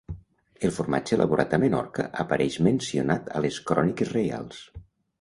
El 0.69 0.71
formatge 0.77 1.13
elaborat 1.17 1.53
a 1.59 1.59
Menorca 1.65 2.07
apareix 2.25 2.59
mencionat 2.71 3.33
a 3.41 3.47
les 3.47 3.63
Cròniques 3.71 4.15
reials. 4.21 4.69